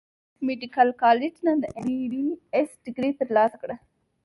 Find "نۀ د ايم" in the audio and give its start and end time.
1.45-1.95